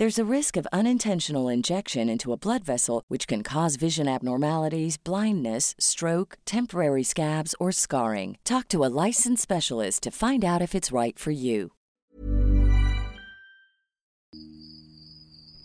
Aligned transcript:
There's 0.00 0.18
a 0.18 0.24
risk 0.24 0.58
of 0.58 0.66
unintentional 0.72 1.48
injection 1.48 2.10
into 2.10 2.32
a 2.32 2.36
blood 2.36 2.64
vessel, 2.64 3.02
which 3.08 3.26
can 3.26 3.42
cause 3.42 3.76
vision 3.76 4.08
abnormalities, 4.08 4.98
blindness, 4.98 5.74
stroke, 5.78 6.36
temporary 6.44 7.02
scabs, 7.02 7.54
or 7.58 7.72
scarring. 7.72 8.36
Talk 8.44 8.68
to 8.68 8.84
a 8.84 8.92
licensed 9.06 9.42
specialist 9.42 10.02
to 10.02 10.10
find 10.10 10.44
out 10.44 10.60
if 10.60 10.74
it's 10.74 10.92
right 10.92 11.18
for 11.18 11.30
you. 11.30 11.70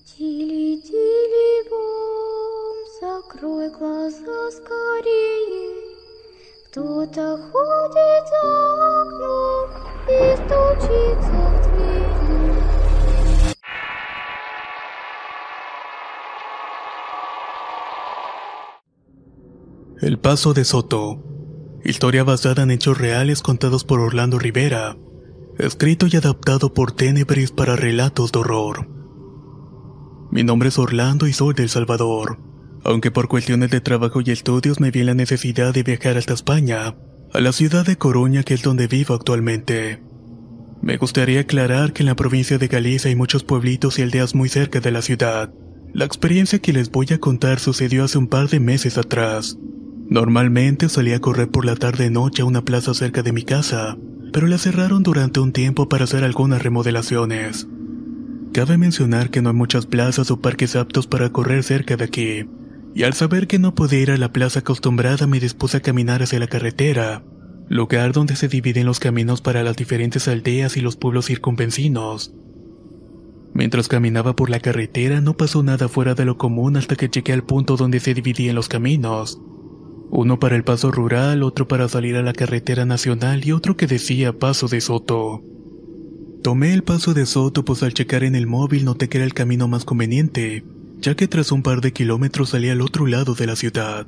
Тили, 0.06 0.80
тили, 0.82 1.70
бом, 1.70 2.78
закрой 3.02 3.70
глаза 3.72 4.52
скорее. 4.52 5.82
Кто-то 6.72 7.38
ходит 7.52 8.28
за 8.30 9.02
окном 9.02 9.70
и 10.08 10.36
стучится 10.38 11.42
в 11.58 11.65
El 20.03 20.19
Paso 20.19 20.53
de 20.53 20.67
Soto. 20.67 21.25
Historia 21.83 22.23
basada 22.23 22.65
en 22.65 22.71
hechos 22.71 22.99
reales 22.99 23.41
contados 23.41 23.83
por 23.83 23.99
Orlando 23.99 24.39
Rivera. 24.39 24.99
Escrito 25.59 26.07
y 26.07 26.15
adaptado 26.17 26.75
por 26.75 26.93
Tenebris 26.93 27.51
para 27.51 27.77
relatos 27.77 28.31
de 28.31 28.39
horror. 28.41 28.91
Mi 30.31 30.45
nombre 30.45 30.69
es 30.69 30.79
Orlando 30.79 31.27
y 31.27 31.33
soy 31.33 31.55
del 31.55 31.71
Salvador. 31.71 32.39
Aunque 32.85 33.11
por 33.11 33.27
cuestiones 33.27 33.71
de 33.71 33.81
trabajo 33.81 34.21
y 34.21 34.31
estudios 34.31 34.81
me 34.81 34.91
vi 34.91 35.01
en 35.01 35.07
la 35.07 35.15
necesidad 35.15 35.73
de 35.73 35.83
viajar 35.83 36.19
hasta 36.19 36.35
España, 36.35 36.95
a 37.33 37.41
la 37.41 37.53
ciudad 37.53 37.87
de 37.87 37.97
Coruña 37.97 38.43
que 38.43 38.53
es 38.53 38.63
donde 38.63 38.89
vivo 38.89 39.15
actualmente. 39.15 40.03
Me 40.83 40.99
gustaría 40.99 41.41
aclarar 41.41 41.95
que 41.95 42.03
en 42.03 42.09
la 42.09 42.17
provincia 42.17 42.59
de 42.59 42.69
Galicia 42.69 43.09
hay 43.09 43.17
muchos 43.17 43.45
pueblitos 43.45 43.99
y 43.99 44.03
aldeas 44.03 44.35
muy 44.35 44.51
cerca 44.51 44.81
de 44.81 44.91
la 44.91 45.01
ciudad. 45.01 45.55
La 45.95 46.05
experiencia 46.05 46.59
que 46.59 46.75
les 46.75 46.91
voy 46.91 47.07
a 47.15 47.19
contar 47.19 47.61
sucedió 47.61 48.05
hace 48.05 48.19
un 48.19 48.29
par 48.29 48.51
de 48.51 48.61
meses 48.61 48.99
atrás. 48.99 49.57
Normalmente 50.09 50.89
salía 50.89 51.17
a 51.17 51.21
correr 51.21 51.51
por 51.51 51.65
la 51.65 51.75
tarde-noche 51.75 52.43
a 52.43 52.45
una 52.45 52.63
plaza 52.63 52.95
cerca 52.95 53.23
de 53.23 53.33
mi 53.33 53.43
casa, 53.43 53.97
pero 54.33 54.47
la 54.47 54.59
cerraron 54.59 55.03
durante 55.03 55.41
un 55.41 55.53
tiempo 55.53 55.89
para 55.89 56.05
hacer 56.05 56.23
algunas 56.23 56.63
remodelaciones. 56.63 57.67
Cabe 58.53 58.79
mencionar 58.79 59.31
que 59.31 59.43
no 59.43 59.51
hay 59.51 59.57
muchas 59.57 59.87
plazas 59.87 60.31
o 60.31 60.41
parques 60.41 60.77
aptos 60.77 61.07
para 61.07 61.31
correr 61.31 61.63
cerca 61.65 61.97
de 61.97 62.05
aquí, 62.05 62.49
y 62.95 63.03
al 63.03 63.15
saber 63.15 63.49
que 63.49 63.59
no 63.59 63.75
podía 63.75 64.01
ir 64.01 64.11
a 64.13 64.17
la 64.17 64.33
plaza 64.33 64.61
acostumbrada 64.61 65.27
me 65.27 65.41
dispuse 65.41 65.79
a 65.79 65.83
caminar 65.83 66.23
hacia 66.23 66.39
la 66.39 66.47
carretera, 66.47 67.25
lugar 67.69 68.13
donde 68.13 68.37
se 68.37 68.49
dividen 68.49 68.87
los 68.87 69.01
caminos 69.01 69.41
para 69.41 69.65
las 69.65 69.77
diferentes 69.77 70.29
aldeas 70.29 70.77
y 70.77 70.81
los 70.81 70.97
pueblos 70.97 71.27
circunvencinos. 71.27 72.33
Mientras 73.55 73.89
caminaba 73.89 74.37
por 74.37 74.51
la 74.51 74.61
carretera 74.61 75.21
no 75.21 75.37
pasó 75.37 75.63
nada 75.63 75.89
fuera 75.89 76.15
de 76.15 76.25
lo 76.25 76.39
común 76.39 76.77
hasta 76.77 76.95
que 76.95 77.09
llegué 77.09 77.33
al 77.33 77.43
punto 77.43 77.77
donde 77.77 78.01
se 78.01 78.15
dividían 78.15 78.55
los 78.55 78.69
caminos. 78.69 79.41
Uno 80.11 80.39
para 80.39 80.57
el 80.57 80.65
paso 80.65 80.91
rural, 80.91 81.43
otro 81.43 81.67
para 81.67 81.89
salir 81.89 82.17
a 82.17 82.23
la 82.23 82.33
carretera 82.33 82.85
nacional 82.85 83.45
y 83.45 83.53
otro 83.53 83.77
que 83.77 83.87
decía 83.87 84.39
paso 84.39 84.69
de 84.69 84.81
Soto. 84.81 85.43
Tomé 86.43 86.73
el 86.73 86.85
paso 86.85 87.13
de 87.13 87.27
Soto 87.27 87.65
pues 87.65 87.83
al 87.83 87.93
checar 87.93 88.23
en 88.23 88.37
el 88.37 88.47
móvil 88.47 88.85
noté 88.85 89.09
que 89.09 89.19
era 89.19 89.25
el 89.25 89.35
camino 89.35 89.67
más 89.67 89.85
conveniente, 89.85 90.65
ya 91.01 91.17
que 91.17 91.27
tras 91.27 91.51
un 91.51 91.63
par 91.63 91.81
de 91.81 91.93
kilómetros 91.93 92.51
salía 92.51 92.73
al 92.73 92.83
otro 92.83 93.07
lado 93.07 93.35
de 93.35 93.47
la 93.47 93.57
ciudad. 93.57 94.07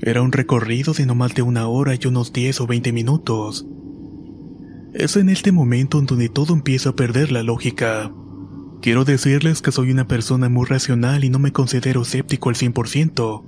Era 0.00 0.22
un 0.22 0.30
recorrido 0.30 0.92
de 0.92 1.04
no 1.06 1.16
más 1.16 1.34
de 1.34 1.42
una 1.42 1.66
hora 1.66 1.94
y 1.94 2.06
unos 2.06 2.32
10 2.32 2.60
o 2.60 2.66
20 2.68 2.92
minutos. 2.92 3.66
Es 4.94 5.16
en 5.16 5.28
este 5.28 5.50
momento 5.50 5.98
en 5.98 6.06
donde 6.06 6.28
todo 6.28 6.54
empieza 6.54 6.90
a 6.90 6.96
perder 6.96 7.32
la 7.32 7.42
lógica. 7.42 8.12
Quiero 8.80 9.04
decirles 9.04 9.60
que 9.60 9.72
soy 9.72 9.90
una 9.90 10.06
persona 10.06 10.48
muy 10.48 10.66
racional 10.66 11.24
y 11.24 11.30
no 11.30 11.40
me 11.40 11.52
considero 11.52 12.02
escéptico 12.02 12.48
al 12.48 12.54
100%, 12.54 13.44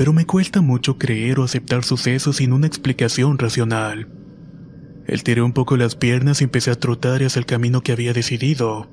pero 0.00 0.14
me 0.14 0.24
cuesta 0.24 0.62
mucho 0.62 0.96
creer 0.96 1.40
o 1.40 1.44
aceptar 1.44 1.84
sucesos 1.84 2.36
sin 2.36 2.54
una 2.54 2.66
explicación 2.66 3.36
racional. 3.36 4.08
Estiré 5.06 5.42
un 5.42 5.52
poco 5.52 5.76
las 5.76 5.94
piernas 5.94 6.40
y 6.40 6.44
empecé 6.44 6.70
a 6.70 6.74
trotar 6.74 7.22
hacia 7.22 7.38
el 7.38 7.44
camino 7.44 7.82
que 7.82 7.92
había 7.92 8.14
decidido. 8.14 8.88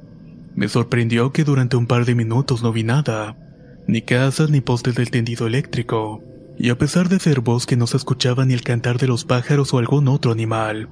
Me 0.53 0.68
sorprendió 0.68 1.31
que 1.31 1.45
durante 1.45 1.78
un 1.78 1.88
par 1.88 2.03
de 2.03 2.13
minutos 2.13 2.62
no 2.62 2.73
vi 2.73 2.84
nada, 2.84 3.38
ni 3.88 4.01
casas 4.01 4.50
ni 4.50 4.59
postes 4.59 4.95
del 4.95 5.09
tendido 5.09 5.47
eléctrico, 5.47 6.22
y 6.59 6.72
a 6.72 6.78
pesar 6.78 7.07
de 7.07 7.19
ser 7.19 7.39
bosque 7.39 7.78
no 7.78 7.88
se 7.88 7.95
escuchaba 7.95 8.44
ni 8.44 8.53
el 8.53 8.63
cantar 8.63 8.97
de 8.97 9.07
los 9.07 9.24
pájaros 9.24 9.74
o 9.74 9.78
algún 9.78 10.09
otro 10.09 10.34
animal. 10.34 10.89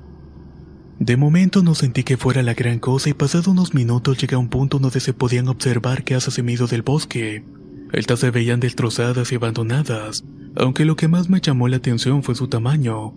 De 0.98 1.18
momento 1.18 1.62
no 1.62 1.76
sentí 1.76 2.04
que 2.04 2.16
fuera 2.16 2.42
la 2.42 2.54
gran 2.54 2.80
cosa 2.80 3.10
y 3.10 3.14
pasado 3.14 3.52
unos 3.52 3.74
minutos 3.74 4.18
llegué 4.18 4.36
a 4.36 4.40
un 4.40 4.48
punto 4.48 4.80
donde 4.80 5.02
se 5.02 5.12
podían 5.12 5.50
observar 5.50 6.06
casas 6.06 6.40
en 6.40 6.46
medio 6.46 6.68
del 6.68 6.84
bosque. 6.84 7.44
Estas 7.96 8.20
se 8.20 8.30
veían 8.30 8.60
destrozadas 8.60 9.32
y 9.32 9.36
abandonadas, 9.36 10.26
aunque 10.58 10.84
lo 10.84 10.98
que 10.98 11.08
más 11.08 11.30
me 11.30 11.40
llamó 11.40 11.70
la 11.70 11.78
atención 11.78 12.24
fue 12.24 12.36
su 12.36 12.50
tamaño. 12.50 13.14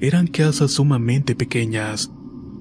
Eran 0.00 0.28
casas 0.28 0.70
sumamente 0.70 1.34
pequeñas. 1.34 2.12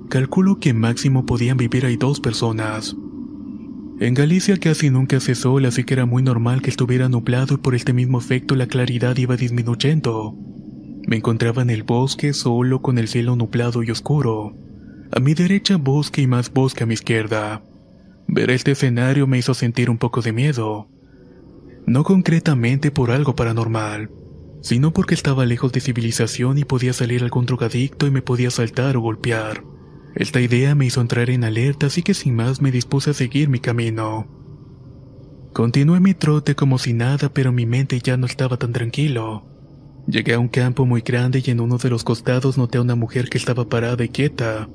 Calculo 0.09 0.59
que 0.59 0.73
máximo 0.73 1.27
podían 1.27 1.57
vivir 1.57 1.85
ahí 1.85 1.97
dos 1.97 2.19
personas. 2.19 2.95
En 3.99 4.15
Galicia 4.15 4.57
casi 4.57 4.89
nunca 4.89 5.17
hace 5.17 5.35
sol, 5.35 5.63
así 5.65 5.83
que 5.83 5.93
era 5.93 6.07
muy 6.07 6.23
normal 6.23 6.63
que 6.63 6.71
estuviera 6.71 7.09
nublado 7.09 7.53
y 7.53 7.57
por 7.57 7.75
este 7.75 7.93
mismo 7.93 8.17
efecto 8.17 8.55
la 8.55 8.65
claridad 8.65 9.15
iba 9.17 9.37
disminuyendo. 9.37 10.35
Me 11.05 11.17
encontraba 11.17 11.61
en 11.61 11.69
el 11.69 11.83
bosque 11.83 12.33
solo 12.33 12.81
con 12.81 12.97
el 12.97 13.07
cielo 13.07 13.35
nublado 13.35 13.83
y 13.83 13.91
oscuro. 13.91 14.57
A 15.11 15.19
mi 15.19 15.35
derecha 15.35 15.77
bosque 15.77 16.23
y 16.23 16.27
más 16.27 16.51
bosque 16.51 16.85
a 16.85 16.87
mi 16.87 16.95
izquierda. 16.95 17.61
Ver 18.27 18.49
este 18.49 18.71
escenario 18.71 19.27
me 19.27 19.37
hizo 19.37 19.53
sentir 19.53 19.91
un 19.91 19.99
poco 19.99 20.23
de 20.23 20.33
miedo. 20.33 20.87
No 21.85 22.03
concretamente 22.03 22.91
por 22.91 23.11
algo 23.11 23.35
paranormal, 23.35 24.11
sino 24.61 24.93
porque 24.93 25.15
estaba 25.15 25.45
lejos 25.45 25.71
de 25.71 25.81
civilización 25.81 26.57
y 26.57 26.63
podía 26.63 26.93
salir 26.93 27.23
algún 27.23 27.45
drogadicto 27.45 28.07
y 28.07 28.11
me 28.11 28.21
podía 28.21 28.49
asaltar 28.49 28.97
o 28.97 29.01
golpear. 29.01 29.63
Esta 30.15 30.41
idea 30.41 30.75
me 30.75 30.85
hizo 30.85 31.01
entrar 31.01 31.29
en 31.29 31.43
alerta, 31.43 31.87
así 31.87 32.03
que 32.03 32.13
sin 32.13 32.35
más 32.35 32.61
me 32.61 32.71
dispuse 32.71 33.11
a 33.11 33.13
seguir 33.13 33.49
mi 33.49 33.59
camino. 33.59 34.27
Continué 35.53 35.99
mi 35.99 36.13
trote 36.13 36.55
como 36.55 36.77
si 36.77 36.93
nada, 36.93 37.29
pero 37.33 37.51
mi 37.51 37.65
mente 37.65 37.99
ya 37.99 38.17
no 38.17 38.25
estaba 38.25 38.57
tan 38.57 38.71
tranquilo. 38.71 39.45
Llegué 40.07 40.33
a 40.33 40.39
un 40.39 40.47
campo 40.47 40.85
muy 40.85 41.01
grande 41.01 41.41
y 41.45 41.51
en 41.51 41.59
uno 41.59 41.77
de 41.77 41.89
los 41.89 42.03
costados 42.03 42.57
noté 42.57 42.77
a 42.77 42.81
una 42.81 42.95
mujer 42.95 43.29
que 43.29 43.37
estaba 43.37 43.67
parada 43.67 44.03
y 44.03 44.09
quieta. 44.09 44.69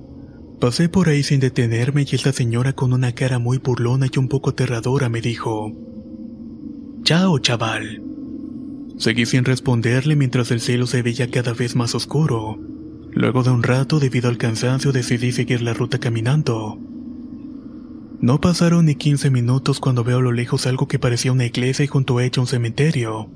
Pasé 0.60 0.88
por 0.88 1.08
ahí 1.08 1.22
sin 1.22 1.40
detenerme 1.40 2.06
y 2.10 2.14
esta 2.14 2.32
señora 2.32 2.72
con 2.72 2.92
una 2.92 3.12
cara 3.12 3.38
muy 3.38 3.58
burlona 3.58 4.06
y 4.12 4.18
un 4.18 4.28
poco 4.28 4.50
aterradora 4.50 5.08
me 5.08 5.20
dijo, 5.20 5.72
Chao, 7.06 7.38
chaval. 7.38 8.02
Seguí 8.98 9.26
sin 9.26 9.44
responderle 9.44 10.16
mientras 10.16 10.50
el 10.50 10.60
cielo 10.60 10.88
se 10.88 11.02
veía 11.02 11.30
cada 11.30 11.52
vez 11.52 11.76
más 11.76 11.94
oscuro. 11.94 12.58
Luego 13.12 13.44
de 13.44 13.50
un 13.50 13.62
rato, 13.62 14.00
debido 14.00 14.28
al 14.28 14.38
cansancio, 14.38 14.90
decidí 14.90 15.30
seguir 15.30 15.62
la 15.62 15.72
ruta 15.72 16.00
caminando. 16.00 16.80
No 18.20 18.40
pasaron 18.40 18.86
ni 18.86 18.96
15 18.96 19.30
minutos 19.30 19.78
cuando 19.78 20.02
veo 20.02 20.18
a 20.18 20.20
lo 20.20 20.32
lejos 20.32 20.66
algo 20.66 20.88
que 20.88 20.98
parecía 20.98 21.30
una 21.30 21.44
iglesia 21.44 21.84
y 21.84 21.86
junto 21.86 22.18
a 22.18 22.24
ella 22.24 22.40
un 22.40 22.48
cementerio. 22.48 23.30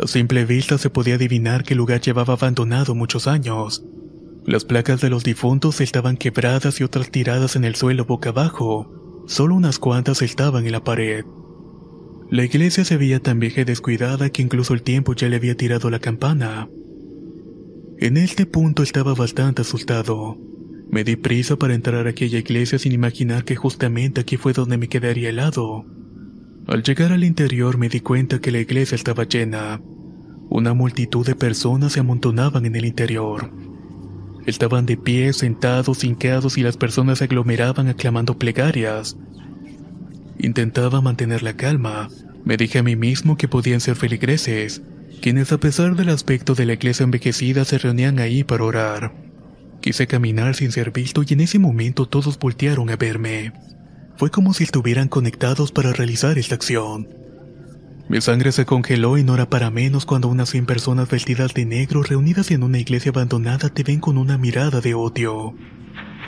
A 0.00 0.06
simple 0.06 0.44
vista 0.44 0.78
se 0.78 0.88
podía 0.88 1.16
adivinar 1.16 1.64
que 1.64 1.74
el 1.74 1.78
lugar 1.78 2.00
llevaba 2.00 2.34
abandonado 2.34 2.94
muchos 2.94 3.26
años. 3.26 3.82
Las 4.46 4.64
placas 4.64 5.00
de 5.00 5.10
los 5.10 5.24
difuntos 5.24 5.80
estaban 5.80 6.18
quebradas 6.18 6.78
y 6.78 6.84
otras 6.84 7.10
tiradas 7.10 7.56
en 7.56 7.64
el 7.64 7.74
suelo 7.74 8.04
boca 8.04 8.28
abajo. 8.28 9.24
Solo 9.26 9.56
unas 9.56 9.80
cuantas 9.80 10.22
estaban 10.22 10.66
en 10.66 10.70
la 10.70 10.84
pared. 10.84 11.24
La 12.30 12.44
iglesia 12.44 12.84
se 12.84 12.98
veía 12.98 13.20
tan 13.20 13.40
vieja 13.40 13.62
y 13.62 13.64
descuidada 13.64 14.28
que 14.28 14.42
incluso 14.42 14.74
el 14.74 14.82
tiempo 14.82 15.14
ya 15.14 15.28
le 15.28 15.36
había 15.36 15.56
tirado 15.56 15.88
la 15.88 15.98
campana. 15.98 16.68
En 17.98 18.18
este 18.18 18.44
punto 18.44 18.82
estaba 18.82 19.14
bastante 19.14 19.62
asustado. 19.62 20.36
Me 20.90 21.04
di 21.04 21.16
prisa 21.16 21.56
para 21.56 21.74
entrar 21.74 22.06
a 22.06 22.10
aquella 22.10 22.38
iglesia 22.38 22.78
sin 22.78 22.92
imaginar 22.92 23.44
que 23.44 23.56
justamente 23.56 24.20
aquí 24.20 24.36
fue 24.36 24.52
donde 24.52 24.76
me 24.76 24.88
quedaría 24.88 25.30
helado. 25.30 25.86
Al 26.66 26.82
llegar 26.82 27.12
al 27.12 27.24
interior 27.24 27.78
me 27.78 27.88
di 27.88 28.00
cuenta 28.00 28.40
que 28.40 28.52
la 28.52 28.60
iglesia 28.60 28.94
estaba 28.94 29.24
llena. 29.24 29.80
Una 30.50 30.74
multitud 30.74 31.24
de 31.24 31.34
personas 31.34 31.94
se 31.94 32.00
amontonaban 32.00 32.66
en 32.66 32.76
el 32.76 32.84
interior. 32.84 33.50
Estaban 34.44 34.84
de 34.84 34.98
pie, 34.98 35.32
sentados, 35.32 36.04
hincados 36.04 36.58
y 36.58 36.62
las 36.62 36.76
personas 36.76 37.18
se 37.18 37.24
aglomeraban 37.24 37.88
aclamando 37.88 38.36
plegarias. 38.36 39.16
Intentaba 40.38 41.00
mantener 41.00 41.42
la 41.42 41.54
calma. 41.54 42.08
Me 42.44 42.56
dije 42.56 42.78
a 42.78 42.82
mí 42.82 42.96
mismo 42.96 43.36
que 43.36 43.48
podían 43.48 43.80
ser 43.80 43.96
feligreses, 43.96 44.82
quienes 45.20 45.52
a 45.52 45.58
pesar 45.58 45.96
del 45.96 46.10
aspecto 46.10 46.54
de 46.54 46.66
la 46.66 46.74
iglesia 46.74 47.04
envejecida 47.04 47.64
se 47.64 47.78
reunían 47.78 48.20
ahí 48.20 48.44
para 48.44 48.64
orar. 48.64 49.12
Quise 49.80 50.06
caminar 50.06 50.54
sin 50.54 50.72
ser 50.72 50.92
visto 50.92 51.22
y 51.26 51.32
en 51.32 51.40
ese 51.40 51.58
momento 51.58 52.06
todos 52.06 52.38
voltearon 52.38 52.90
a 52.90 52.96
verme. 52.96 53.52
Fue 54.16 54.30
como 54.30 54.54
si 54.54 54.64
estuvieran 54.64 55.08
conectados 55.08 55.72
para 55.72 55.92
realizar 55.92 56.38
esta 56.38 56.54
acción. 56.54 57.08
Mi 58.08 58.20
sangre 58.20 58.52
se 58.52 58.64
congeló 58.64 59.18
y 59.18 59.24
no 59.24 59.34
era 59.34 59.50
para 59.50 59.70
menos 59.70 60.06
cuando 60.06 60.28
unas 60.28 60.48
100 60.48 60.66
personas 60.66 61.10
vestidas 61.10 61.52
de 61.52 61.66
negro 61.66 62.02
reunidas 62.02 62.50
en 62.50 62.62
una 62.62 62.78
iglesia 62.78 63.10
abandonada 63.10 63.68
te 63.68 63.82
ven 63.82 64.00
con 64.00 64.16
una 64.16 64.38
mirada 64.38 64.80
de 64.80 64.94
odio. 64.94 65.54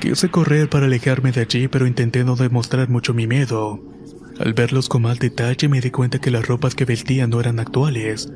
Quise 0.00 0.30
correr 0.30 0.68
para 0.68 0.86
alejarme 0.86 1.32
de 1.32 1.40
allí, 1.40 1.68
pero 1.68 1.86
intenté 1.86 2.22
no 2.22 2.36
demostrar 2.36 2.88
mucho 2.88 3.14
mi 3.14 3.26
miedo. 3.26 3.82
Al 4.40 4.54
verlos 4.54 4.88
con 4.88 5.02
más 5.02 5.19
detalle 5.19 5.69
me 5.69 5.82
di 5.82 5.90
cuenta 5.90 6.19
que 6.19 6.31
las 6.31 6.46
ropas 6.46 6.75
que 6.75 6.87
vestían 6.87 7.28
no 7.28 7.40
eran 7.40 7.60
actuales. 7.60 8.32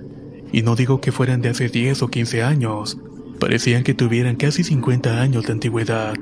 Y 0.53 0.61
no 0.61 0.77
digo 0.77 1.01
que 1.01 1.13
fueran 1.13 1.41
de 1.41 1.49
hace 1.49 1.71
10 1.71 2.03
o 2.03 2.09
15 2.09 2.43
años. 2.43 2.99
Parecían 3.41 3.85
que 3.85 3.95
tuvieran 3.95 4.37
casi 4.37 4.65
50 4.65 5.23
años 5.23 5.47
de 5.47 5.53
antigüedad. 5.53 6.13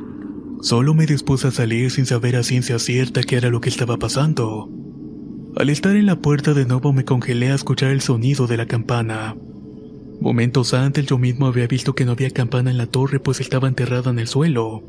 Solo 0.61 0.95
me 0.95 1.07
dispuse 1.07 1.49
a 1.49 1.51
salir 1.51 1.91
sin 1.91 2.07
saber 2.07 2.37
a 2.37 2.45
ciencia 2.45 2.79
cierta 2.79 3.23
qué 3.23 3.35
era 3.35 3.51
lo 3.51 3.61
que 3.61 3.71
estaba 3.71 3.97
pasando. 3.97 4.71
Al 5.57 5.69
estar 5.69 5.97
en 5.97 6.07
la 6.07 6.21
puerta 6.21 6.55
de 6.55 6.65
nuevo 6.65 6.93
me 6.93 7.05
congelé 7.05 7.51
a 7.51 7.57
escuchar 7.57 7.91
el 7.91 8.03
sonido 8.03 8.47
de 8.47 8.59
la 8.59 8.67
campana. 8.67 9.37
Momentos 10.21 10.75
antes 10.75 11.07
yo 11.07 11.19
mismo 11.19 11.47
había 11.47 11.67
visto 11.67 11.97
que 11.97 12.05
no 12.05 12.13
había 12.13 12.31
campana 12.31 12.71
en 12.71 12.79
la 12.79 12.87
torre 12.87 13.19
pues 13.19 13.41
estaba 13.41 13.67
enterrada 13.67 14.13
en 14.13 14.21
el 14.21 14.29
suelo. 14.29 14.85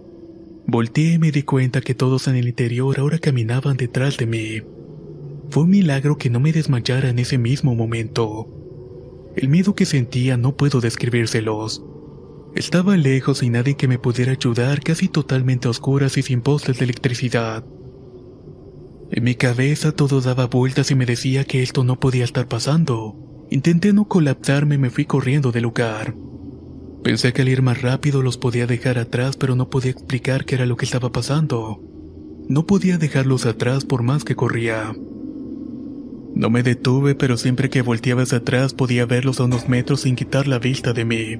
Volteé 0.67 1.13
y 1.13 1.17
me 1.17 1.31
di 1.31 1.41
cuenta 1.41 1.81
que 1.81 1.95
todos 1.95 2.27
en 2.27 2.35
el 2.35 2.47
interior 2.47 2.99
ahora 2.99 3.17
caminaban 3.17 3.75
detrás 3.75 4.17
de 4.17 4.27
mí. 4.27 4.61
Fue 5.53 5.65
un 5.65 5.69
milagro 5.69 6.17
que 6.17 6.31
no 6.31 6.39
me 6.39 6.51
desmayara 6.51 7.09
en 7.09 7.19
ese 7.19 7.37
mismo 7.37 7.75
momento. 7.75 8.49
El 9.35 9.49
miedo 9.49 9.75
que 9.75 9.85
sentía 9.85 10.35
no 10.35 10.57
puedo 10.57 10.81
describírselos. 10.81 11.85
Estaba 12.55 12.97
lejos 12.97 13.43
y 13.43 13.51
nadie 13.51 13.77
que 13.77 13.87
me 13.87 13.99
pudiera 13.99 14.31
ayudar, 14.31 14.81
casi 14.81 15.09
totalmente 15.09 15.67
a 15.67 15.69
oscuras 15.69 16.17
y 16.17 16.23
sin 16.23 16.41
postes 16.41 16.79
de 16.79 16.85
electricidad. 16.85 17.63
En 19.11 19.23
mi 19.23 19.35
cabeza 19.35 19.91
todo 19.91 20.21
daba 20.21 20.47
vueltas 20.47 20.89
y 20.89 20.95
me 20.95 21.05
decía 21.05 21.43
que 21.43 21.61
esto 21.61 21.83
no 21.83 21.99
podía 21.99 22.23
estar 22.23 22.47
pasando. 22.47 23.15
Intenté 23.51 23.93
no 23.93 24.07
colapsarme 24.07 24.73
y 24.73 24.79
me 24.79 24.89
fui 24.89 25.05
corriendo 25.05 25.51
del 25.51 25.65
lugar. 25.65 26.15
Pensé 27.03 27.31
que 27.31 27.43
al 27.43 27.49
ir 27.49 27.61
más 27.61 27.79
rápido 27.83 28.23
los 28.23 28.39
podía 28.39 28.65
dejar 28.65 28.97
atrás, 28.97 29.37
pero 29.37 29.55
no 29.55 29.69
podía 29.69 29.91
explicar 29.91 30.45
qué 30.45 30.55
era 30.55 30.65
lo 30.65 30.77
que 30.77 30.85
estaba 30.85 31.11
pasando. 31.11 31.79
No 32.49 32.65
podía 32.65 32.97
dejarlos 32.97 33.45
atrás 33.45 33.85
por 33.85 34.01
más 34.01 34.23
que 34.23 34.35
corría. 34.35 34.95
No 36.35 36.49
me 36.49 36.63
detuve, 36.63 37.15
pero 37.15 37.37
siempre 37.37 37.69
que 37.69 37.81
volteaba 37.81 38.23
hacia 38.23 38.39
atrás 38.39 38.73
podía 38.73 39.05
verlos 39.05 39.39
a 39.39 39.45
unos 39.45 39.69
metros 39.69 40.01
sin 40.01 40.15
quitar 40.15 40.47
la 40.47 40.59
vista 40.59 40.93
de 40.93 41.05
mí. 41.05 41.39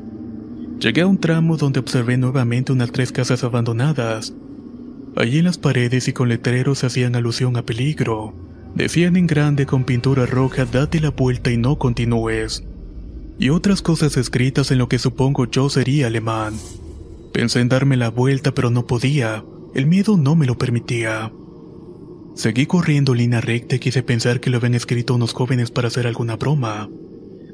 Llegué 0.79 1.01
a 1.01 1.07
un 1.07 1.19
tramo 1.19 1.57
donde 1.57 1.79
observé 1.79 2.17
nuevamente 2.17 2.71
unas 2.71 2.91
tres 2.91 3.11
casas 3.11 3.43
abandonadas, 3.43 4.33
Allí 5.15 5.37
en 5.37 5.45
las 5.45 5.59
paredes 5.59 6.07
y 6.07 6.13
con 6.13 6.29
letreros 6.29 6.83
hacían 6.83 7.15
alusión 7.15 7.55
a 7.57 7.63
peligro. 7.63 8.33
Decían 8.73 9.15
en 9.15 9.27
grande 9.27 9.67
con 9.67 9.83
pintura 9.83 10.25
roja 10.25 10.65
date 10.65 10.99
la 10.99 11.11
vuelta 11.11 11.51
y 11.51 11.57
no 11.57 11.77
continúes. 11.77 12.63
Y 13.37 13.49
otras 13.49 13.83
cosas 13.83 14.17
escritas 14.17 14.71
en 14.71 14.79
lo 14.79 14.87
que 14.87 14.97
supongo 14.97 15.45
yo 15.45 15.69
sería 15.69 16.07
alemán. 16.07 16.55
Pensé 17.31 17.59
en 17.59 17.69
darme 17.69 17.95
la 17.95 18.09
vuelta 18.09 18.53
pero 18.55 18.71
no 18.71 18.87
podía, 18.87 19.43
el 19.75 19.85
miedo 19.85 20.17
no 20.17 20.35
me 20.35 20.47
lo 20.47 20.57
permitía. 20.57 21.31
Seguí 22.35 22.65
corriendo 22.65 23.13
línea 23.13 23.41
recta 23.41 23.75
y 23.75 23.79
quise 23.79 24.01
pensar 24.01 24.39
que 24.39 24.49
lo 24.49 24.57
habían 24.57 24.73
escrito 24.73 25.13
unos 25.13 25.33
jóvenes 25.33 25.69
para 25.69 25.89
hacer 25.89 26.07
alguna 26.07 26.35
broma. 26.35 26.89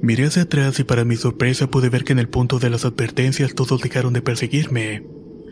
Miré 0.02 0.28
hacia 0.28 0.44
atrás 0.44 0.80
y 0.80 0.86
para 0.86 1.04
mi 1.04 1.18
sorpresa 1.18 1.68
pude 1.68 1.90
ver 1.90 2.06
que 2.06 2.14
en 2.14 2.20
el 2.20 2.30
punto 2.30 2.60
de 2.60 2.70
las 2.70 2.86
advertencias 2.86 3.54
todos 3.54 3.82
dejaron 3.82 4.14
de 4.14 4.22
perseguirme. 4.22 5.04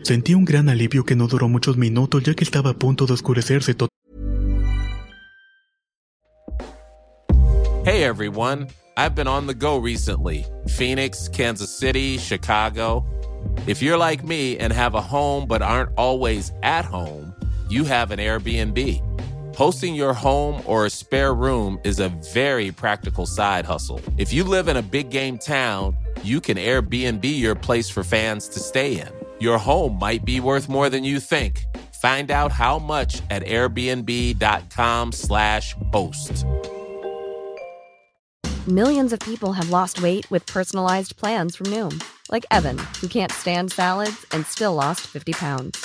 Sentí 0.02 0.32
un 0.32 0.46
gran 0.46 0.70
alivio 0.70 1.04
que 1.04 1.14
no 1.14 1.28
duró 1.28 1.48
muchos 1.48 1.76
minutos 1.76 2.22
ya 2.22 2.34
que 2.34 2.44
estaba 2.44 2.70
a 2.70 2.78
punto 2.78 3.04
de 3.04 3.12
oscurecerse 3.12 3.74
todo. 3.74 3.90
Hey 7.84 8.04
everyone, 8.04 8.68
I've 8.96 9.14
been 9.14 9.28
on 9.28 9.46
the 9.46 9.54
go 9.54 9.78
recently. 9.78 10.46
Phoenix, 10.68 11.28
Kansas 11.28 11.70
City, 11.70 12.16
Chicago. 12.18 13.04
If 13.66 13.82
you're 13.82 13.98
like 13.98 14.24
me 14.24 14.56
and 14.58 14.72
have 14.72 14.94
a 14.94 15.02
home 15.02 15.46
but 15.46 15.60
aren't 15.60 15.90
always 15.96 16.52
at 16.62 16.86
home, 16.86 17.34
you 17.68 17.84
have 17.84 18.10
an 18.10 18.18
Airbnb. 18.18 19.07
Hosting 19.58 19.94
your 19.96 20.14
home 20.14 20.62
or 20.66 20.86
a 20.86 20.90
spare 20.90 21.34
room 21.34 21.80
is 21.82 21.98
a 21.98 22.10
very 22.32 22.70
practical 22.70 23.26
side 23.26 23.64
hustle. 23.64 24.00
If 24.16 24.32
you 24.32 24.44
live 24.44 24.68
in 24.68 24.76
a 24.76 24.82
big 24.82 25.10
game 25.10 25.36
town, 25.36 25.96
you 26.22 26.40
can 26.40 26.56
Airbnb 26.56 27.24
your 27.24 27.56
place 27.56 27.90
for 27.90 28.04
fans 28.04 28.46
to 28.50 28.60
stay 28.60 29.00
in. 29.00 29.08
Your 29.40 29.58
home 29.58 29.98
might 29.98 30.24
be 30.24 30.38
worth 30.38 30.68
more 30.68 30.88
than 30.88 31.02
you 31.02 31.18
think. 31.18 31.64
Find 32.00 32.30
out 32.30 32.52
how 32.52 32.78
much 32.78 33.20
at 33.30 33.42
airbnb.com/slash 33.42 35.74
host. 35.92 36.44
Millions 38.68 39.12
of 39.12 39.18
people 39.18 39.54
have 39.54 39.70
lost 39.70 40.00
weight 40.00 40.30
with 40.30 40.46
personalized 40.46 41.16
plans 41.16 41.56
from 41.56 41.66
Noom, 41.66 42.00
like 42.30 42.46
Evan, 42.52 42.78
who 43.00 43.08
can't 43.08 43.32
stand 43.32 43.72
salads 43.72 44.24
and 44.30 44.46
still 44.46 44.74
lost 44.74 45.00
50 45.08 45.32
pounds. 45.32 45.84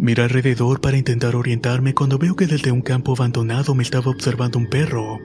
Miré 0.00 0.22
alrededor 0.22 0.80
para 0.80 0.96
intentar 0.96 1.36
orientarme 1.36 1.92
cuando 1.92 2.16
veo 2.16 2.34
que 2.34 2.46
desde 2.46 2.72
un 2.72 2.80
campo 2.80 3.12
abandonado 3.12 3.74
me 3.74 3.82
estaba 3.82 4.10
observando 4.10 4.58
un 4.58 4.66
perro. 4.66 5.18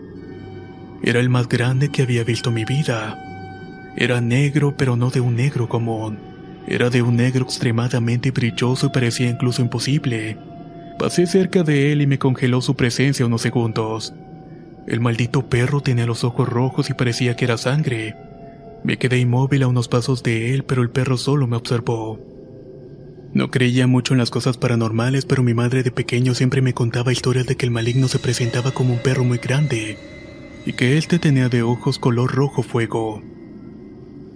Era 1.01 1.21
el 1.21 1.29
más 1.29 1.47
grande 1.47 1.87
que 1.87 2.01
había 2.01 2.25
visto 2.25 2.49
en 2.49 2.55
mi 2.55 2.65
vida. 2.65 3.93
Era 3.95 4.19
negro, 4.19 4.75
pero 4.77 4.97
no 4.97 5.11
de 5.11 5.21
un 5.21 5.37
negro 5.37 5.69
común. 5.69 6.17
Era 6.67 6.89
de 6.89 7.01
un 7.01 7.15
negro 7.15 7.45
extremadamente 7.45 8.31
brilloso 8.31 8.87
y 8.87 8.89
parecía 8.89 9.29
incluso 9.29 9.61
imposible. 9.61 10.37
Pasé 10.99 11.25
cerca 11.25 11.63
de 11.63 11.93
él 11.93 12.01
y 12.01 12.07
me 12.07 12.19
congeló 12.19 12.59
su 12.59 12.75
presencia 12.75 13.25
unos 13.25 13.43
segundos. 13.43 14.13
El 14.87 14.99
maldito 14.99 15.47
perro 15.47 15.79
tenía 15.79 16.05
los 16.05 16.25
ojos 16.25 16.49
rojos 16.49 16.89
y 16.89 16.93
parecía 16.95 17.37
que 17.37 17.45
era 17.45 17.57
sangre. 17.57 18.17
Me 18.83 18.97
quedé 18.97 19.19
inmóvil 19.19 19.63
a 19.63 19.67
unos 19.67 19.87
pasos 19.87 20.21
de 20.21 20.53
él, 20.53 20.65
pero 20.65 20.81
el 20.81 20.89
perro 20.89 21.15
solo 21.15 21.47
me 21.47 21.55
observó. 21.55 22.34
No 23.35 23.51
creía 23.51 23.85
mucho 23.85 24.13
en 24.13 24.17
las 24.17 24.31
cosas 24.31 24.57
paranormales, 24.57 25.25
pero 25.25 25.43
mi 25.43 25.53
madre 25.53 25.83
de 25.83 25.91
pequeño 25.91 26.33
siempre 26.33 26.61
me 26.61 26.73
contaba 26.73 27.11
historias 27.11 27.45
de 27.45 27.57
que 27.57 27.65
el 27.65 27.71
maligno 27.71 28.07
se 28.07 28.17
presentaba 28.17 28.71
como 28.71 28.93
un 28.93 28.99
perro 28.99 29.25
muy 29.25 29.39
grande 29.39 29.97
y 30.65 30.71
que 30.71 30.97
éste 30.97 31.19
tenía 31.19 31.49
de 31.49 31.61
ojos 31.61 31.99
color 31.99 32.33
rojo 32.33 32.63
fuego. 32.63 33.21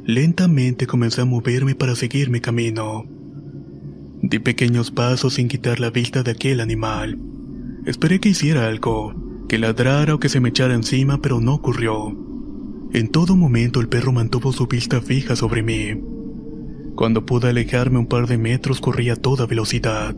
Lentamente 0.03 0.85
comencé 0.85 1.21
a 1.21 1.25
moverme 1.25 1.75
para 1.75 1.95
seguir 1.95 2.29
mi 2.29 2.41
camino. 2.41 3.05
Di 4.21 4.39
pequeños 4.39 4.91
pasos 4.91 5.35
sin 5.35 5.47
quitar 5.47 5.79
la 5.79 5.91
vista 5.91 6.21
de 6.21 6.31
aquel 6.31 6.59
animal. 6.59 7.17
Esperé 7.85 8.19
que 8.19 8.27
hiciera 8.27 8.67
algo, 8.67 9.15
que 9.47 9.59
ladrara 9.59 10.15
o 10.15 10.19
que 10.19 10.27
se 10.27 10.41
me 10.41 10.49
echara 10.49 10.73
encima, 10.73 11.21
pero 11.21 11.39
no 11.39 11.53
ocurrió. 11.53 12.13
En 12.91 13.07
todo 13.07 13.37
momento 13.37 13.79
el 13.79 13.87
perro 13.87 14.11
mantuvo 14.11 14.51
su 14.51 14.67
vista 14.67 14.99
fija 14.99 15.37
sobre 15.37 15.63
mí. 15.63 16.18
Cuando 16.99 17.25
pude 17.25 17.47
alejarme 17.47 17.97
un 17.97 18.07
par 18.07 18.27
de 18.27 18.37
metros 18.37 18.81
corrí 18.81 19.09
a 19.09 19.15
toda 19.15 19.45
velocidad. 19.45 20.13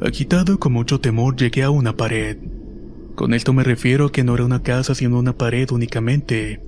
Agitado 0.00 0.58
con 0.58 0.72
mucho 0.72 0.98
temor 0.98 1.36
llegué 1.36 1.62
a 1.62 1.68
una 1.68 1.94
pared. 1.94 2.38
Con 3.16 3.34
esto 3.34 3.52
me 3.52 3.62
refiero 3.62 4.06
a 4.06 4.12
que 4.12 4.24
no 4.24 4.34
era 4.34 4.46
una 4.46 4.62
casa 4.62 4.94
sino 4.94 5.18
una 5.18 5.36
pared 5.36 5.70
únicamente. 5.72 6.62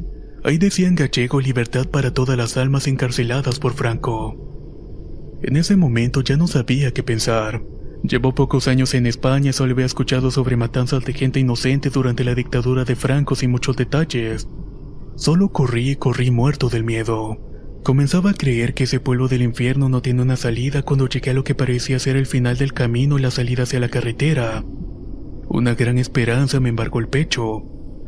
Ahí 0.45 0.59
decían 0.59 0.97
gallego 0.97 1.41
libertad 1.41 1.87
para 1.89 2.13
todas 2.13 2.37
las 2.37 2.59
almas 2.59 2.89
encarceladas 2.89 3.59
por 3.59 3.73
Franco. 3.73 5.41
En 5.43 5.57
ese 5.57 5.75
momento 5.77 6.21
ya 6.21 6.37
no 6.37 6.47
sabía 6.47 6.93
qué 6.93 7.03
pensar. 7.03 7.63
Llevo 8.03 8.35
pocos 8.35 8.69
años 8.69 8.93
en 8.93 9.07
España 9.07 9.55
solo 9.55 9.73
había 9.73 9.87
escuchado 9.87 10.31
sobre 10.31 10.59
matanzas 10.59 11.03
de 11.07 11.15
gente 11.15 11.41
inocente 11.41 11.89
durante 11.89 12.23
la 12.23 12.35
dictadura 12.35 12.85
de 12.85 12.97
Franco 12.97 13.35
sin 13.35 13.51
muchos 13.51 13.79
detalles. 13.79 14.47
Solo 15.17 15.49
corrí 15.49 15.93
y 15.93 15.97
corrí 15.97 16.31
muerto 16.31 16.69
del 16.69 16.85
miedo. 16.85 17.52
Comenzaba 17.83 18.31
a 18.31 18.35
creer 18.35 18.75
que 18.75 18.85
ese 18.85 19.01
pueblo 19.01 19.27
del 19.27 19.43
infierno 19.43 19.89
no 19.89 20.03
tiene 20.03 20.23
una 20.23 20.37
salida 20.37 20.83
cuando 20.83 21.09
llegué 21.09 21.31
a 21.31 21.35
lo 21.35 21.43
que 21.43 21.57
parecía 21.57 21.99
ser 21.99 22.15
el 22.15 22.27
final 22.27 22.57
del 22.57 22.73
camino 22.73 23.19
y 23.19 23.23
la 23.23 23.33
salida 23.33 23.65
hacia 23.65 23.81
la 23.81 23.89
carretera. 23.89 24.65
Una 25.49 25.75
gran 25.75 25.99
esperanza 25.99 26.61
me 26.61 26.69
embargó 26.69 27.01
el 27.01 27.09
pecho. 27.09 27.65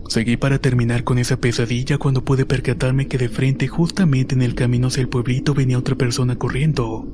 Seguí 0.08 0.36
para 0.36 0.60
terminar 0.60 1.02
con 1.02 1.18
esa 1.18 1.38
pesadilla 1.38 1.98
cuando 1.98 2.24
pude 2.24 2.46
percatarme 2.46 3.08
que 3.08 3.18
de 3.18 3.28
frente, 3.28 3.66
justamente 3.66 4.36
en 4.36 4.42
el 4.42 4.54
camino 4.54 4.86
hacia 4.86 5.00
el 5.00 5.08
pueblito, 5.08 5.54
venía 5.54 5.78
otra 5.78 5.96
persona 5.96 6.36
corriendo. 6.36 7.08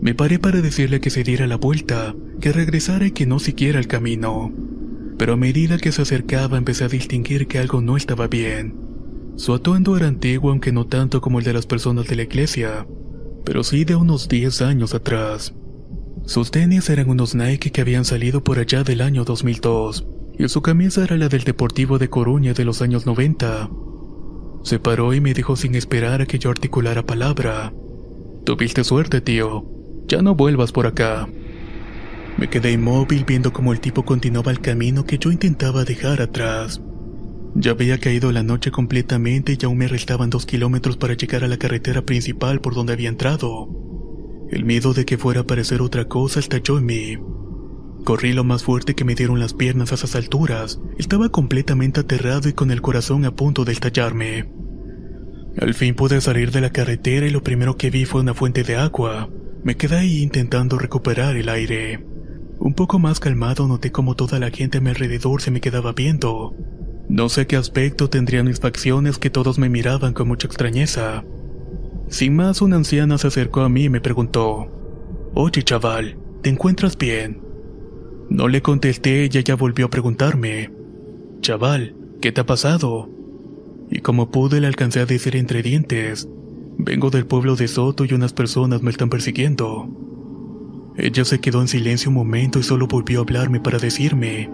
Me 0.00 0.14
paré 0.14 0.38
para 0.38 0.62
decirle 0.62 1.00
que 1.00 1.10
se 1.10 1.22
diera 1.22 1.46
la 1.46 1.56
vuelta, 1.56 2.14
que 2.40 2.50
regresara 2.50 3.08
y 3.08 3.10
que 3.10 3.26
no 3.26 3.40
siguiera 3.40 3.78
el 3.78 3.88
camino. 3.88 4.50
Pero 5.18 5.34
a 5.34 5.36
medida 5.36 5.76
que 5.76 5.92
se 5.92 6.00
acercaba 6.00 6.56
empecé 6.56 6.84
a 6.84 6.88
distinguir 6.88 7.46
que 7.46 7.58
algo 7.58 7.82
no 7.82 7.98
estaba 7.98 8.26
bien. 8.26 8.87
Su 9.38 9.54
atuendo 9.54 9.96
era 9.96 10.08
antiguo 10.08 10.50
aunque 10.50 10.72
no 10.72 10.88
tanto 10.88 11.20
como 11.20 11.38
el 11.38 11.44
de 11.44 11.52
las 11.52 11.64
personas 11.64 12.08
de 12.08 12.16
la 12.16 12.24
iglesia, 12.24 12.88
pero 13.44 13.62
sí 13.62 13.84
de 13.84 13.94
unos 13.94 14.28
10 14.28 14.62
años 14.62 14.94
atrás. 14.94 15.54
Sus 16.26 16.50
tenis 16.50 16.90
eran 16.90 17.08
unos 17.08 17.36
Nike 17.36 17.70
que 17.70 17.80
habían 17.80 18.04
salido 18.04 18.42
por 18.42 18.58
allá 18.58 18.82
del 18.82 19.00
año 19.00 19.22
2002, 19.22 20.08
y 20.36 20.48
su 20.48 20.60
camisa 20.60 21.04
era 21.04 21.16
la 21.16 21.28
del 21.28 21.44
Deportivo 21.44 21.98
de 21.98 22.10
Coruña 22.10 22.52
de 22.52 22.64
los 22.64 22.82
años 22.82 23.06
90. 23.06 23.70
Se 24.64 24.80
paró 24.80 25.14
y 25.14 25.20
me 25.20 25.34
dijo 25.34 25.54
sin 25.54 25.76
esperar 25.76 26.20
a 26.20 26.26
que 26.26 26.40
yo 26.40 26.50
articulara 26.50 27.06
palabra. 27.06 27.72
Tuviste 28.44 28.82
suerte, 28.82 29.20
tío. 29.20 29.64
Ya 30.08 30.20
no 30.20 30.34
vuelvas 30.34 30.72
por 30.72 30.88
acá. 30.88 31.28
Me 32.38 32.50
quedé 32.50 32.72
inmóvil 32.72 33.24
viendo 33.24 33.52
cómo 33.52 33.72
el 33.72 33.78
tipo 33.78 34.04
continuaba 34.04 34.50
el 34.50 34.60
camino 34.60 35.04
que 35.04 35.18
yo 35.18 35.30
intentaba 35.30 35.84
dejar 35.84 36.22
atrás. 36.22 36.82
Ya 37.54 37.72
había 37.72 37.98
caído 37.98 38.30
la 38.32 38.42
noche 38.42 38.70
completamente 38.70 39.56
y 39.58 39.64
aún 39.64 39.78
me 39.78 39.88
restaban 39.88 40.30
dos 40.30 40.46
kilómetros 40.46 40.96
para 40.96 41.14
llegar 41.14 41.44
a 41.44 41.48
la 41.48 41.56
carretera 41.56 42.02
principal 42.02 42.60
por 42.60 42.74
donde 42.74 42.92
había 42.92 43.08
entrado. 43.08 43.68
El 44.50 44.64
miedo 44.64 44.94
de 44.94 45.04
que 45.04 45.18
fuera 45.18 45.40
a 45.40 45.42
aparecer 45.42 45.82
otra 45.82 46.06
cosa 46.06 46.40
estalló 46.40 46.78
en 46.78 46.86
mí. 46.86 47.18
Corrí 48.04 48.32
lo 48.32 48.44
más 48.44 48.62
fuerte 48.62 48.94
que 48.94 49.04
me 49.04 49.14
dieron 49.14 49.40
las 49.40 49.54
piernas 49.54 49.92
a 49.92 49.96
esas 49.96 50.14
alturas. 50.14 50.80
Estaba 50.98 51.28
completamente 51.28 52.00
aterrado 52.00 52.48
y 52.48 52.52
con 52.52 52.70
el 52.70 52.80
corazón 52.80 53.24
a 53.24 53.34
punto 53.34 53.64
de 53.64 53.72
estallarme. 53.72 54.50
Al 55.60 55.74
fin 55.74 55.94
pude 55.94 56.20
salir 56.20 56.52
de 56.52 56.60
la 56.60 56.70
carretera 56.70 57.26
y 57.26 57.30
lo 57.30 57.42
primero 57.42 57.76
que 57.76 57.90
vi 57.90 58.04
fue 58.04 58.20
una 58.20 58.34
fuente 58.34 58.62
de 58.62 58.76
agua. 58.76 59.28
Me 59.64 59.76
quedé 59.76 59.96
ahí 59.96 60.22
intentando 60.22 60.78
recuperar 60.78 61.36
el 61.36 61.48
aire. 61.48 62.06
Un 62.60 62.74
poco 62.74 62.98
más 62.98 63.20
calmado 63.20 63.66
noté 63.66 63.92
como 63.92 64.14
toda 64.14 64.38
la 64.38 64.50
gente 64.50 64.78
a 64.78 64.80
mi 64.80 64.90
alrededor 64.90 65.42
se 65.42 65.50
me 65.50 65.60
quedaba 65.60 65.92
viendo. 65.92 66.54
No 67.08 67.28
sé 67.28 67.46
qué 67.46 67.56
aspecto 67.56 68.10
tendrían 68.10 68.46
mis 68.46 68.60
facciones 68.60 69.18
que 69.18 69.30
todos 69.30 69.58
me 69.58 69.68
miraban 69.68 70.12
con 70.12 70.28
mucha 70.28 70.46
extrañeza. 70.46 71.24
Sin 72.08 72.36
más, 72.36 72.60
una 72.60 72.76
anciana 72.76 73.16
se 73.18 73.28
acercó 73.28 73.62
a 73.62 73.68
mí 73.68 73.84
y 73.84 73.88
me 73.88 74.00
preguntó, 74.00 74.68
Oye 75.34 75.62
chaval, 75.62 76.16
¿te 76.42 76.50
encuentras 76.50 76.98
bien? 76.98 77.40
No 78.28 78.48
le 78.48 78.60
contesté 78.60 79.28
y 79.32 79.38
ella 79.38 79.56
volvió 79.56 79.86
a 79.86 79.90
preguntarme, 79.90 80.70
Chaval, 81.40 81.94
¿qué 82.20 82.30
te 82.30 82.42
ha 82.42 82.46
pasado? 82.46 83.08
Y 83.90 84.00
como 84.00 84.30
pude 84.30 84.60
le 84.60 84.66
alcancé 84.66 85.00
a 85.00 85.06
decir 85.06 85.34
entre 85.36 85.62
dientes, 85.62 86.28
vengo 86.76 87.08
del 87.08 87.26
pueblo 87.26 87.56
de 87.56 87.68
Soto 87.68 88.04
y 88.04 88.12
unas 88.12 88.34
personas 88.34 88.82
me 88.82 88.90
están 88.90 89.08
persiguiendo. 89.08 89.88
Ella 90.98 91.24
se 91.24 91.40
quedó 91.40 91.62
en 91.62 91.68
silencio 91.68 92.10
un 92.10 92.16
momento 92.16 92.58
y 92.58 92.64
solo 92.64 92.86
volvió 92.86 93.20
a 93.20 93.22
hablarme 93.22 93.60
para 93.60 93.78
decirme, 93.78 94.50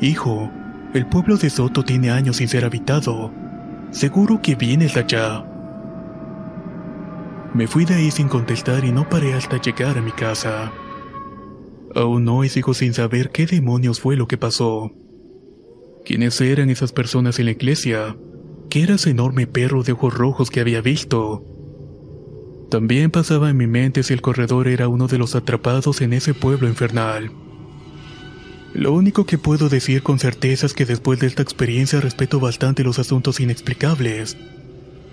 Hijo, 0.00 0.50
el 0.94 1.06
pueblo 1.06 1.36
de 1.36 1.48
Soto 1.48 1.82
tiene 1.84 2.10
años 2.10 2.36
sin 2.36 2.48
ser 2.48 2.64
habitado. 2.64 3.32
Seguro 3.90 4.40
que 4.42 4.54
vienes 4.54 4.96
allá. 4.96 5.44
Me 7.54 7.66
fui 7.66 7.84
de 7.84 7.94
ahí 7.94 8.10
sin 8.10 8.28
contestar 8.28 8.84
y 8.84 8.92
no 8.92 9.08
paré 9.08 9.34
hasta 9.34 9.60
llegar 9.60 9.96
a 9.96 10.02
mi 10.02 10.12
casa. 10.12 10.72
Aún 11.94 12.28
hoy 12.28 12.48
sigo 12.48 12.74
sin 12.74 12.94
saber 12.94 13.30
qué 13.30 13.46
demonios 13.46 14.00
fue 14.00 14.16
lo 14.16 14.26
que 14.26 14.38
pasó. 14.38 14.92
¿Quiénes 16.04 16.40
eran 16.40 16.68
esas 16.68 16.92
personas 16.92 17.38
en 17.38 17.46
la 17.46 17.52
iglesia? 17.52 18.16
¿Qué 18.68 18.82
era 18.82 18.94
ese 18.94 19.10
enorme 19.10 19.46
perro 19.46 19.82
de 19.82 19.92
ojos 19.92 20.12
rojos 20.12 20.50
que 20.50 20.60
había 20.60 20.80
visto? 20.80 21.44
También 22.70 23.10
pasaba 23.10 23.50
en 23.50 23.58
mi 23.58 23.66
mente 23.66 24.02
si 24.02 24.14
el 24.14 24.22
corredor 24.22 24.68
era 24.68 24.88
uno 24.88 25.06
de 25.06 25.18
los 25.18 25.34
atrapados 25.34 26.00
en 26.00 26.14
ese 26.14 26.32
pueblo 26.32 26.68
infernal. 26.68 27.30
Lo 28.74 28.94
único 28.94 29.26
que 29.26 29.36
puedo 29.36 29.68
decir 29.68 30.02
con 30.02 30.18
certeza 30.18 30.64
es 30.64 30.72
que 30.72 30.86
después 30.86 31.20
de 31.20 31.26
esta 31.26 31.42
experiencia 31.42 32.00
respeto 32.00 32.40
bastante 32.40 32.82
los 32.82 32.98
asuntos 32.98 33.38
inexplicables, 33.38 34.38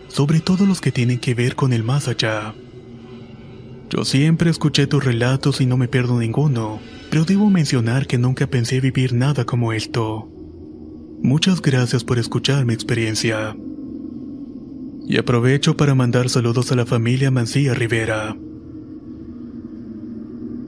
sobre 0.08 0.40
todo 0.40 0.66
los 0.66 0.80
que 0.80 0.94
tienen 0.94 1.20
que 1.20 1.36
ver 1.36 1.56
con 1.56 1.74
el 1.74 1.84
más 1.84 2.08
allá. 2.08 2.54
Yo 3.90 4.06
siempre 4.06 4.50
escuché 4.50 4.88
tus 4.88 5.04
relatos 5.04 5.60
y 5.60 5.66
no 5.66 5.76
me 5.76 5.90
pierdo 5.90 6.20
ninguno, 6.20 6.80
pero 7.10 7.26
debo 7.26 7.50
mencionar 7.50 8.08
que 8.08 8.18
nunca 8.18 8.48
pensé 8.48 8.80
vivir 8.80 9.14
nada 9.14 9.46
como 9.46 9.74
esto. 9.74 10.30
Muchas 11.22 11.62
gracias 11.62 12.06
por 12.06 12.18
escuchar 12.18 12.66
mi 12.66 12.74
experiencia. 12.74 13.58
Y 15.06 15.18
aprovecho 15.18 15.76
para 15.76 15.96
mandar 15.96 16.30
saludos 16.30 16.72
a 16.72 16.76
la 16.76 16.86
familia 16.86 17.30
Mancilla 17.30 17.74
Rivera. 17.74 18.38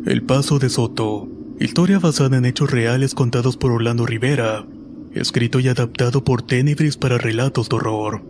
El 0.05 0.23
Paso 0.23 0.59
de 0.59 0.69
Soto 0.69 1.40
Historia 1.61 1.99
basada 1.99 2.37
en 2.37 2.45
hechos 2.45 2.71
reales 2.71 3.13
contados 3.13 3.55
por 3.55 3.71
Orlando 3.71 4.07
Rivera, 4.07 4.65
escrito 5.13 5.59
y 5.59 5.67
adaptado 5.67 6.23
por 6.23 6.41
Tenebris 6.41 6.97
para 6.97 7.19
relatos 7.19 7.69
de 7.69 7.75
horror. 7.75 8.23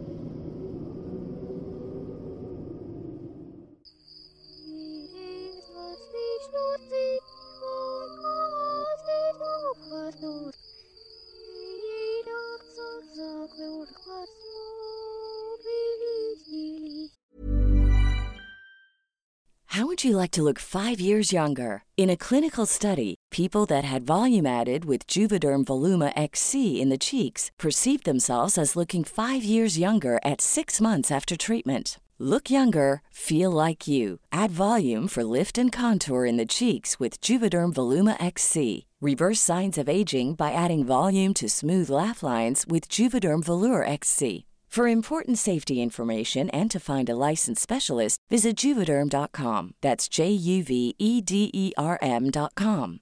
How 19.67 19.85
would 19.85 20.03
you 20.03 20.17
like 20.17 20.31
to 20.31 20.43
look 20.43 20.59
five 20.59 20.99
years 20.99 21.31
younger? 21.31 21.85
In 21.95 22.09
a 22.09 22.17
clinical 22.17 22.65
study, 22.65 23.20
people 23.31 23.65
that 23.67 23.85
had 23.85 24.05
volume 24.05 24.45
added 24.45 24.83
with 24.83 25.07
Juvederm 25.07 25.63
Voluma 25.63 26.11
XC 26.15 26.81
in 26.81 26.89
the 26.89 26.97
cheeks 26.97 27.49
perceived 27.57 28.03
themselves 28.03 28.57
as 28.57 28.75
looking 28.75 29.05
five 29.05 29.43
years 29.43 29.79
younger 29.79 30.19
at 30.23 30.41
six 30.41 30.81
months 30.81 31.09
after 31.09 31.37
treatment. 31.37 31.99
Look 32.19 32.51
younger, 32.51 33.01
feel 33.09 33.49
like 33.49 33.87
you. 33.87 34.19
Add 34.31 34.51
volume 34.51 35.07
for 35.07 35.23
lift 35.23 35.57
and 35.57 35.71
contour 35.71 36.25
in 36.25 36.37
the 36.37 36.45
cheeks 36.45 36.99
with 36.99 37.19
Juvederm 37.21 37.73
Voluma 37.73 38.21
XC. 38.21 38.85
Reverse 39.01 39.39
signs 39.39 39.79
of 39.79 39.89
aging 39.89 40.35
by 40.35 40.51
adding 40.51 40.85
volume 40.85 41.33
to 41.35 41.49
smooth 41.49 41.89
laugh 41.89 42.21
lines 42.21 42.65
with 42.67 42.87
Juvederm 42.87 43.43
Volure 43.43 43.87
XC. 43.87 44.45
For 44.71 44.87
important 44.87 45.37
safety 45.37 45.81
information 45.81 46.49
and 46.51 46.71
to 46.71 46.79
find 46.79 47.09
a 47.09 47.15
licensed 47.15 47.61
specialist, 47.61 48.19
visit 48.29 48.55
juvederm.com. 48.55 49.73
That's 49.81 50.07
J 50.07 50.29
U 50.31 50.63
V 50.63 50.95
E 50.97 51.19
D 51.19 51.51
E 51.53 51.73
R 51.77 51.99
M.com. 52.01 53.01